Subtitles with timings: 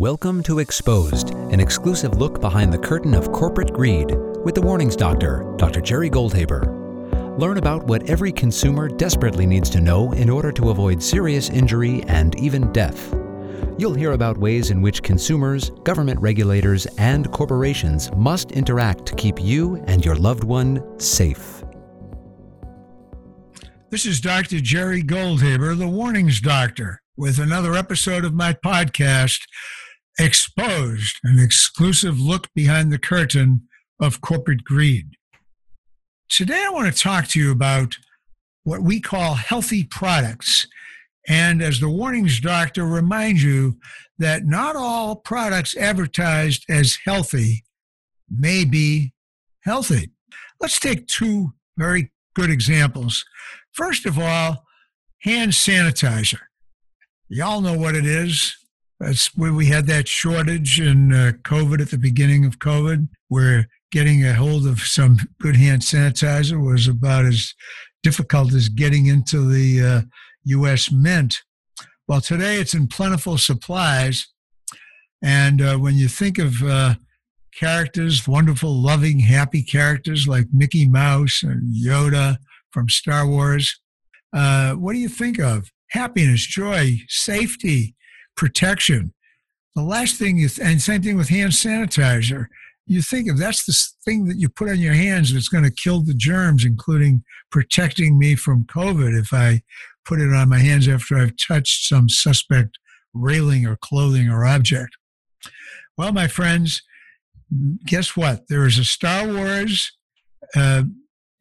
[0.00, 4.96] Welcome to Exposed, an exclusive look behind the curtain of corporate greed with the Warnings
[4.96, 5.82] Doctor, Dr.
[5.82, 7.38] Jerry Goldhaber.
[7.38, 12.02] Learn about what every consumer desperately needs to know in order to avoid serious injury
[12.04, 13.14] and even death.
[13.76, 19.38] You'll hear about ways in which consumers, government regulators, and corporations must interact to keep
[19.38, 21.62] you and your loved one safe.
[23.90, 24.60] This is Dr.
[24.60, 29.40] Jerry Goldhaber, the Warnings Doctor, with another episode of my podcast,
[30.20, 33.62] Exposed, an exclusive look behind the curtain
[33.98, 35.06] of corporate greed.
[36.28, 37.96] Today, I want to talk to you about
[38.64, 40.66] what we call healthy products.
[41.26, 43.78] And as the warnings doctor, reminds you
[44.18, 47.64] that not all products advertised as healthy
[48.28, 49.14] may be
[49.60, 50.10] healthy.
[50.60, 53.24] Let's take two very good examples.
[53.72, 54.66] First of all,
[55.22, 56.40] hand sanitizer.
[57.30, 58.54] Y'all know what it is.
[59.00, 63.66] That's where we had that shortage in uh, COVID at the beginning of COVID, where
[63.90, 67.54] getting a hold of some good hand sanitizer was about as
[68.02, 70.00] difficult as getting into the uh,
[70.44, 70.92] U.S.
[70.92, 71.38] Mint.
[72.06, 74.28] Well, today it's in plentiful supplies.
[75.22, 76.94] And uh, when you think of uh,
[77.54, 82.36] characters, wonderful, loving, happy characters like Mickey Mouse and Yoda
[82.70, 83.80] from Star Wars,
[84.34, 85.70] uh, what do you think of?
[85.90, 87.94] Happiness, joy, safety,
[88.40, 89.12] protection.
[89.76, 92.46] The last thing th- and same thing with hand sanitizer,
[92.86, 95.70] you think if that's the thing that you put on your hands that's going to
[95.70, 99.60] kill the germs, including protecting me from COVID if I
[100.06, 102.78] put it on my hands after I've touched some suspect
[103.12, 104.96] railing or clothing or object.
[105.98, 106.80] Well, my friends,
[107.84, 108.48] guess what?
[108.48, 109.92] There is a Star Wars
[110.56, 110.84] uh,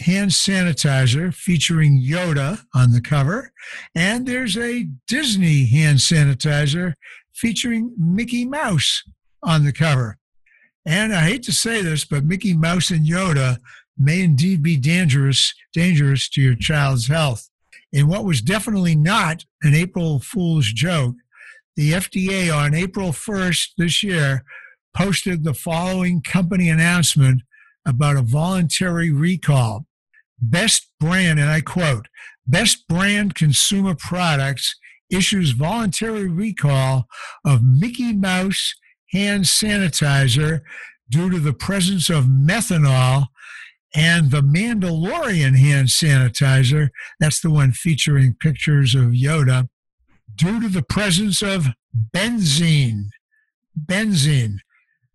[0.00, 3.52] hand sanitizer featuring Yoda on the cover,
[3.94, 6.94] and there's a Disney hand sanitizer
[7.34, 9.02] featuring Mickey Mouse
[9.42, 10.18] on the cover.
[10.86, 13.58] And I hate to say this, but Mickey Mouse and Yoda
[13.98, 17.50] may indeed be dangerous, dangerous to your child's health.
[17.92, 21.16] In what was definitely not an April Fool's joke,
[21.76, 24.44] the FDA on April 1st this year
[24.94, 27.42] posted the following company announcement
[27.86, 29.86] about a voluntary recall
[30.40, 32.08] best brand, and I quote,
[32.46, 34.76] best brand consumer products
[35.10, 37.06] issues voluntary recall
[37.44, 38.74] of Mickey Mouse
[39.12, 40.60] hand sanitizer
[41.10, 43.28] due to the presence of methanol
[43.94, 49.68] and the Mandalorian hand sanitizer, that's the one featuring pictures of Yoda,
[50.34, 51.68] due to the presence of
[52.14, 53.04] benzene.
[53.86, 54.58] Benzene.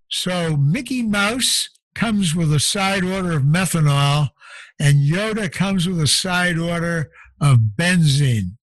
[0.09, 4.29] So Mickey Mouse comes with a side order of methanol
[4.79, 8.57] and Yoda comes with a side order of benzene.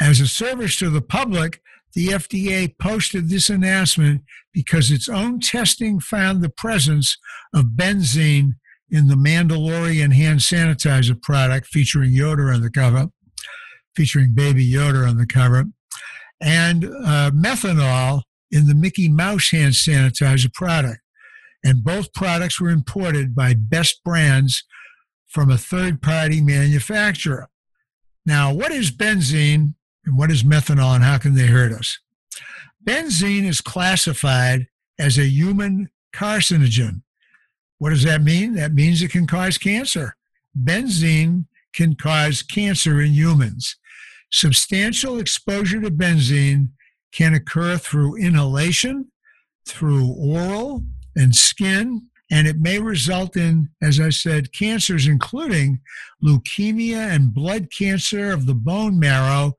[0.00, 1.60] As a service to the public,
[1.94, 4.22] the FDA posted this announcement
[4.52, 7.16] because its own testing found the presence
[7.54, 8.54] of benzene
[8.90, 13.08] in the Mandalorian hand sanitizer product featuring Yoda on the cover,
[13.94, 15.64] featuring baby Yoda on the cover,
[16.40, 21.00] and uh, methanol in the Mickey Mouse hand sanitizer product.
[21.62, 24.64] And both products were imported by Best Brands
[25.34, 27.48] from a third party manufacturer.
[28.24, 29.74] Now, what is benzene
[30.06, 31.98] and what is methanol and how can they hurt us?
[32.84, 37.02] Benzene is classified as a human carcinogen.
[37.78, 38.54] What does that mean?
[38.54, 40.14] That means it can cause cancer.
[40.56, 43.74] Benzene can cause cancer in humans.
[44.30, 46.68] Substantial exposure to benzene
[47.10, 49.10] can occur through inhalation,
[49.66, 50.84] through oral
[51.16, 55.78] and skin, and it may result in, as I said, cancers, including
[56.20, 59.52] leukemia and blood cancer of the bone marrow,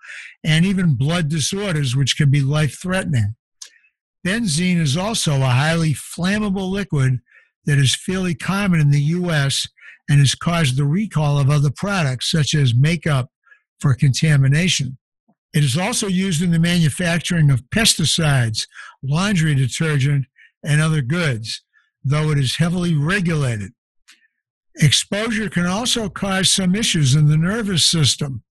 [0.43, 3.35] and even blood disorders, which can be life threatening.
[4.27, 7.21] Benzene is also a highly flammable liquid
[7.63, 9.65] that is fairly common in the U.S.
[10.09, 13.29] and has caused the recall of other products, such as makeup,
[13.79, 14.97] for contamination.
[15.53, 18.67] It is also used in the manufacturing of pesticides,
[19.01, 20.25] laundry detergent,
[20.61, 21.61] and other goods
[22.05, 23.73] though it is heavily regulated.
[24.77, 28.43] Exposure can also cause some issues in the nervous system.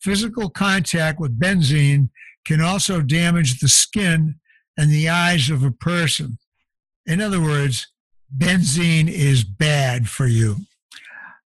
[0.00, 2.10] Physical contact with benzene
[2.44, 4.36] can also damage the skin
[4.78, 6.38] and the eyes of a person.
[7.06, 7.88] In other words,
[8.36, 10.56] benzene is bad for you.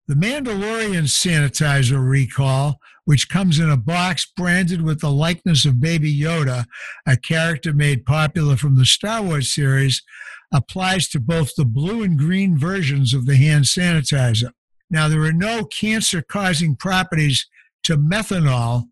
[0.08, 6.18] The Mandalorian sanitizer recall, which comes in a box branded with the likeness of Baby
[6.18, 6.66] Yoda,
[7.06, 10.02] a character made popular from the Star Wars series,
[10.52, 14.52] applies to both the blue and green versions of the hand sanitizer.
[14.90, 17.48] Now, there are no cancer causing properties
[17.84, 18.86] to methanol,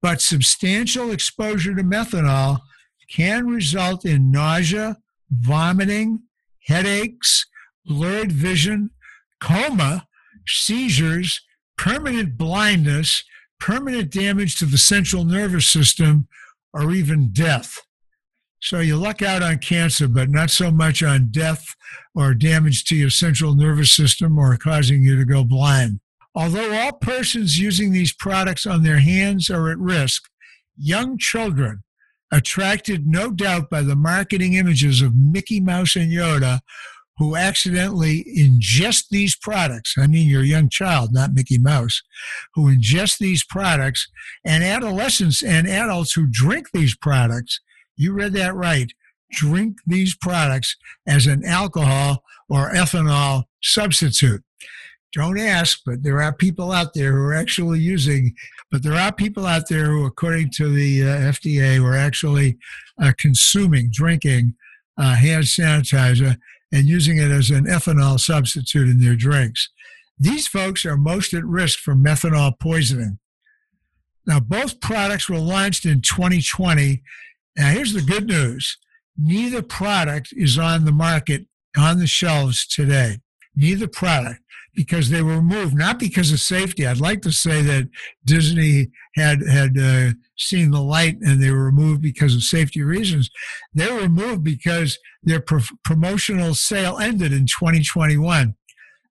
[0.00, 2.60] but substantial exposure to methanol
[3.10, 4.98] can result in nausea,
[5.30, 6.20] vomiting,
[6.66, 7.46] headaches,
[7.84, 8.90] blurred vision,
[9.40, 10.06] coma,
[10.46, 11.40] seizures,
[11.76, 13.24] permanent blindness,
[13.58, 16.28] permanent damage to the central nervous system,
[16.72, 17.80] or even death.
[18.62, 21.74] So you luck out on cancer, but not so much on death
[22.14, 26.00] or damage to your central nervous system or causing you to go blind.
[26.34, 30.28] Although all persons using these products on their hands are at risk,
[30.76, 31.82] young children,
[32.30, 36.60] attracted no doubt by the marketing images of Mickey Mouse and Yoda,
[37.16, 39.94] who accidentally ingest these products.
[39.98, 42.02] I mean, your young child, not Mickey Mouse,
[42.54, 44.08] who ingest these products,
[44.44, 47.60] and adolescents and adults who drink these products.
[47.96, 48.92] You read that right.
[49.30, 50.76] Drink these products
[51.06, 54.42] as an alcohol or ethanol substitute.
[55.12, 58.34] Don't ask, but there are people out there who are actually using,
[58.70, 62.58] but there are people out there who, according to the uh, FDA, who are actually
[63.02, 64.54] uh, consuming, drinking
[64.96, 66.36] uh, hand sanitizer
[66.72, 69.70] and using it as an ethanol substitute in their drinks.
[70.18, 73.18] These folks are most at risk for methanol poisoning.
[74.26, 77.02] Now, both products were launched in 2020.
[77.56, 78.76] Now, here's the good news
[79.16, 83.18] neither product is on the market, on the shelves today.
[83.54, 84.40] Neither product
[84.74, 86.86] because they were removed, not because of safety.
[86.86, 87.88] I'd like to say that
[88.24, 93.30] Disney had had uh, seen the light and they were removed because of safety reasons.
[93.74, 98.54] They were removed because their pro- promotional sale ended in 2021.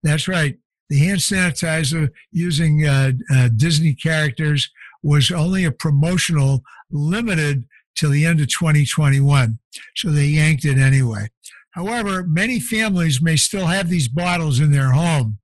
[0.01, 0.57] That's right.
[0.89, 4.71] The hand sanitizer using uh, uh, Disney characters
[5.03, 7.65] was only a promotional, limited
[7.95, 9.59] till the end of 2021.
[9.95, 11.30] So they yanked it anyway.
[11.71, 15.39] However, many families may still have these bottles in their home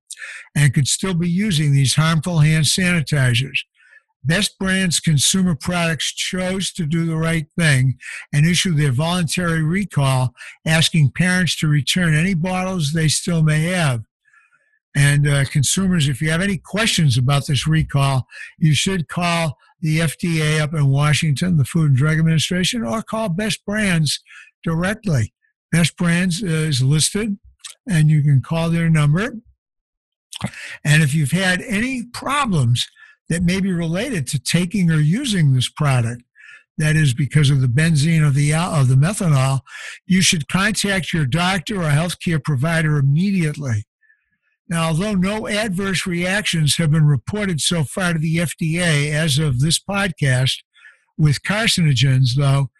[0.54, 3.58] and could still be using these harmful hand sanitizers.
[4.24, 7.96] Best Brands Consumer Products chose to do the right thing
[8.32, 10.34] and issue their voluntary recall,
[10.66, 14.02] asking parents to return any bottles they still may have.
[14.96, 18.26] And uh, consumers, if you have any questions about this recall,
[18.58, 23.28] you should call the FDA up in Washington, the Food and Drug Administration, or call
[23.28, 24.20] Best Brands
[24.64, 25.32] directly.
[25.72, 27.38] Best Brands uh, is listed,
[27.88, 29.32] and you can call their number
[30.84, 32.86] and if you've had any problems
[33.28, 36.22] that may be related to taking or using this product,
[36.78, 39.60] that is because of the benzene of the of the methanol,
[40.06, 43.86] you should contact your doctor or healthcare provider immediately.
[44.68, 49.60] Now, although no adverse reactions have been reported so far to the FDA as of
[49.60, 50.56] this podcast,
[51.16, 52.70] with carcinogens, though,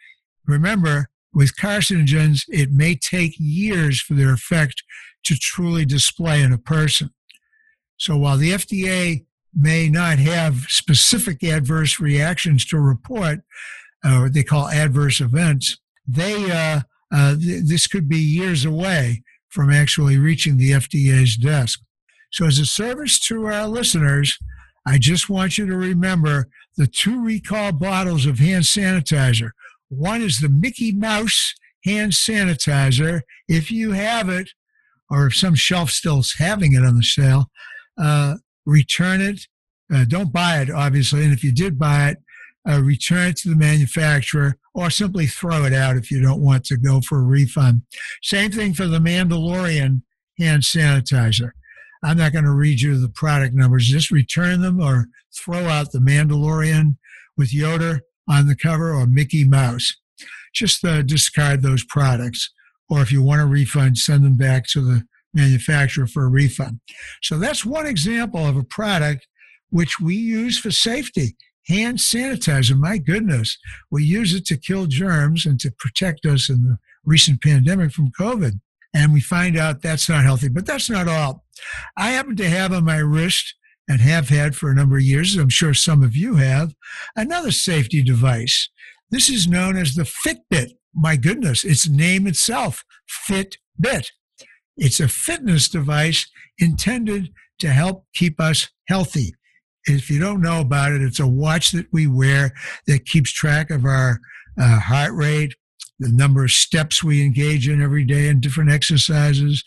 [0.45, 4.83] remember, with carcinogens, it may take years for their effect
[5.25, 7.11] to truly display in a person.
[7.97, 13.39] So while the FDA may not have specific adverse reactions to report,
[14.05, 16.81] uh, or they call adverse events, they uh,
[17.11, 19.23] uh, th- this could be years away
[19.57, 21.81] from actually reaching the FDA's desk.
[22.31, 24.37] So, as a service to our listeners,
[24.85, 29.49] I just want you to remember the two recall bottles of hand sanitizer.
[29.89, 33.21] One is the Mickey Mouse hand sanitizer.
[33.47, 34.51] If you have it,
[35.09, 37.47] or if some shelf still's having it on the sale,
[37.99, 38.35] uh,
[38.67, 39.47] return it.
[39.91, 41.23] Uh, don't buy it, obviously.
[41.23, 42.17] And if you did buy it,
[42.69, 46.63] uh, return it to the manufacturer or simply throw it out if you don't want
[46.63, 47.81] to go for a refund.
[48.21, 50.03] Same thing for the Mandalorian
[50.39, 51.49] hand sanitizer.
[52.03, 53.87] I'm not going to read you the product numbers.
[53.87, 56.97] Just return them or throw out the Mandalorian
[57.35, 59.95] with Yoda on the cover or Mickey Mouse.
[60.53, 62.53] Just uh, discard those products.
[62.87, 65.01] Or if you want a refund, send them back to the
[65.33, 66.81] manufacturer for a refund.
[67.23, 69.27] So that's one example of a product
[69.71, 71.35] which we use for safety.
[71.67, 73.57] Hand sanitizer, my goodness,
[73.91, 78.11] we use it to kill germs and to protect us in the recent pandemic from
[78.17, 78.59] COVID.
[78.93, 81.43] And we find out that's not healthy, but that's not all.
[81.97, 83.53] I happen to have on my wrist
[83.87, 86.73] and have had for a number of years, I'm sure some of you have,
[87.15, 88.69] another safety device.
[89.11, 90.71] This is known as the Fitbit.
[90.93, 92.83] My goodness, its name itself,
[93.29, 94.07] Fitbit.
[94.77, 99.33] It's a fitness device intended to help keep us healthy.
[99.87, 102.51] If you don't know about it, it's a watch that we wear
[102.87, 104.19] that keeps track of our
[104.59, 105.55] uh, heart rate,
[105.99, 109.63] the number of steps we engage in every day and different exercises.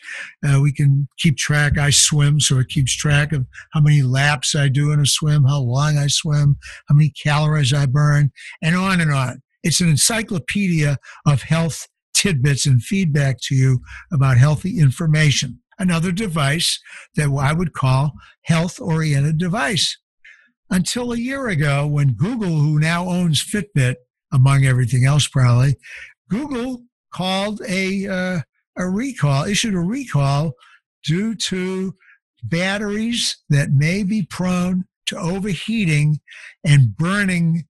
[0.47, 1.79] Uh, we can keep track.
[1.79, 5.45] I swim, so it keeps track of how many laps I do in a swim,
[5.45, 6.59] how long I swim,
[6.89, 8.31] how many calories I burn,
[8.63, 9.41] and on and on.
[9.63, 13.81] It's an encyclopedia of health tidbits and feedback to you
[14.13, 15.61] about healthy information.
[15.79, 16.79] Another device
[17.17, 18.13] that I would call
[18.45, 19.97] health oriented device.
[20.71, 23.97] Until a year ago, when Google, who now owns Fitbit,
[24.33, 25.77] among everything else, probably.
[26.29, 28.41] Google called a uh,
[28.77, 30.53] a recall, issued a recall
[31.05, 31.95] due to
[32.43, 36.21] batteries that may be prone to overheating
[36.65, 37.65] and burning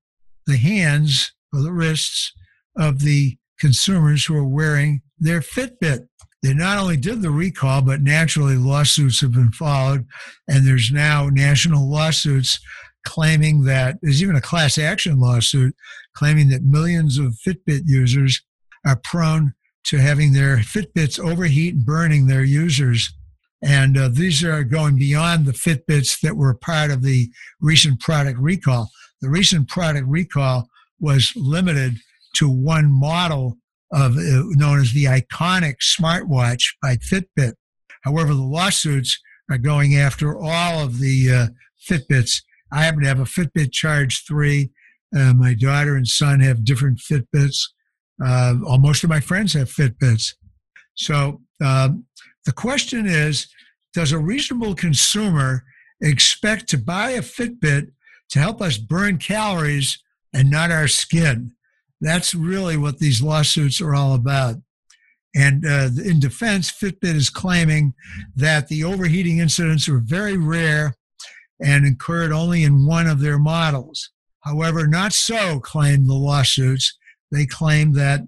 [0.47, 2.33] the hands or the wrists
[2.77, 6.07] of the consumers who are wearing their Fitbit.
[6.43, 10.07] They not only did the recall, but naturally lawsuits have been followed,
[10.49, 12.59] and there's now national lawsuits
[13.05, 15.75] claiming that there's even a class action lawsuit
[16.15, 18.43] claiming that millions of Fitbit users
[18.87, 19.55] are prone
[19.85, 23.13] to having their Fitbits overheat and burning their users.
[23.63, 27.31] And uh, these are going beyond the Fitbits that were part of the
[27.61, 28.91] recent product recall.
[29.21, 31.97] The recent product recall was limited
[32.37, 33.57] to one model
[33.93, 37.55] of uh, known as the Ionic smartwatch by Fitbit.
[38.03, 39.19] However, the lawsuits
[39.51, 41.47] are going after all of the uh,
[41.89, 42.43] Fitbits.
[42.73, 44.71] I happen to have a Fitbit Charge 3.
[45.17, 47.59] Uh, my daughter and son have different Fitbits.
[48.25, 50.35] Uh, most of my friends have Fitbits.
[50.95, 52.05] So um,
[52.45, 53.49] the question is
[53.95, 55.65] Does a reasonable consumer
[56.01, 57.91] expect to buy a Fitbit
[58.31, 61.53] to help us burn calories and not our skin?
[62.01, 64.57] That's really what these lawsuits are all about.
[65.35, 67.95] And uh, in defense, Fitbit is claiming
[68.35, 70.95] that the overheating incidents are very rare
[71.61, 74.11] and incurred only in one of their models.
[74.41, 76.97] However, not so, claim the lawsuits.
[77.31, 78.23] They claim that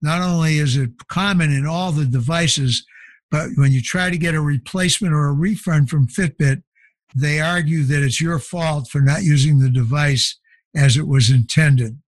[0.00, 2.84] not only is it common in all the devices,
[3.30, 6.62] but when you try to get a replacement or a refund from Fitbit,
[7.14, 10.38] they argue that it's your fault for not using the device
[10.74, 11.98] as it was intended.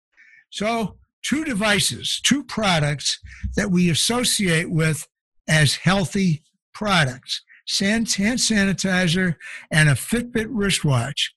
[0.51, 3.19] So, two devices, two products
[3.57, 5.07] that we associate with
[5.49, 7.43] as healthy products
[7.79, 9.37] hand sanitizer
[9.71, 11.35] and a Fitbit wristwatch.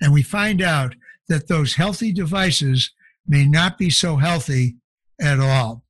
[0.00, 0.94] And we find out
[1.28, 2.92] that those healthy devices
[3.26, 4.76] may not be so healthy
[5.20, 5.84] at all.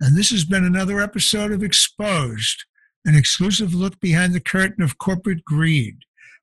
[0.00, 2.64] And this has been another episode of Exposed,
[3.04, 5.98] an exclusive look behind the curtain of corporate greed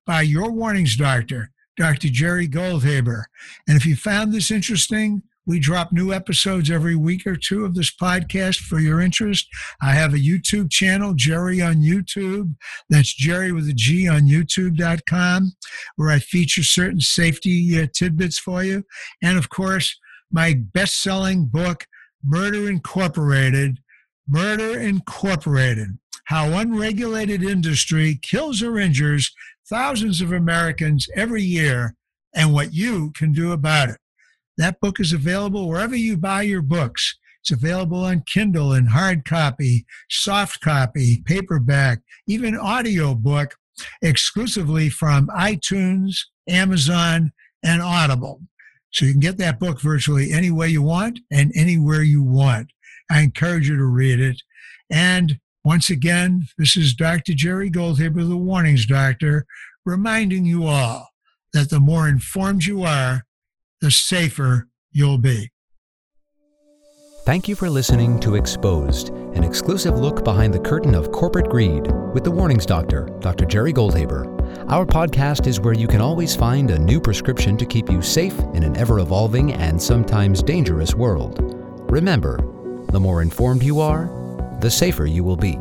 [0.06, 2.10] by your warnings doctor, Dr.
[2.10, 3.24] Jerry Goldhaber.
[3.68, 7.76] And if you found this interesting, we drop new episodes every week or two of
[7.76, 9.48] this podcast for your interest.
[9.82, 12.56] I have a YouTube channel, Jerry on YouTube.
[12.90, 15.54] That's Jerry with a G on YouTube.com,
[15.96, 18.84] where I feature certain safety uh, tidbits for you.
[19.22, 20.00] And of course,
[20.32, 21.86] my best selling book,
[22.24, 23.80] Murder Incorporated.
[24.28, 29.32] Murder Incorporated How Unregulated Industry Kills or Injures
[29.70, 31.96] Thousands of Americans every year
[32.34, 33.98] and what you can do about it.
[34.58, 37.18] That book is available wherever you buy your books.
[37.42, 43.56] It's available on Kindle and hard copy, soft copy, paperback, even audio book,
[44.02, 47.34] exclusively from iTunes, Amazon,
[47.64, 48.42] and Audible.
[48.92, 52.72] So you can get that book virtually any way you want and anywhere you want.
[53.12, 54.42] I encourage you to read it.
[54.90, 57.34] And once again, this is Dr.
[57.34, 59.46] Jerry Goldhaber, the Warnings Doctor,
[59.86, 61.10] reminding you all
[61.54, 63.25] that the more informed you are,
[63.86, 65.48] the safer you'll be.
[67.24, 71.92] Thank you for listening to Exposed, an exclusive look behind the curtain of corporate greed
[72.12, 73.46] with the Warnings Doctor, Dr.
[73.46, 74.26] Jerry Goldhaber.
[74.72, 78.40] Our podcast is where you can always find a new prescription to keep you safe
[78.56, 81.38] in an ever evolving and sometimes dangerous world.
[81.92, 82.38] Remember,
[82.92, 84.10] the more informed you are,
[84.62, 85.60] the safer you will be.